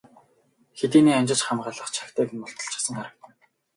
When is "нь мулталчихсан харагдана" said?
2.31-3.35